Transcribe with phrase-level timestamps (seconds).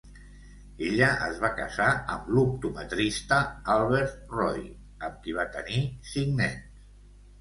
[0.85, 3.39] Ella es va casar amb l'optometrista
[3.77, 4.65] Albert Roy,
[5.09, 5.83] amb qui va tenir
[6.15, 6.85] cinc nens.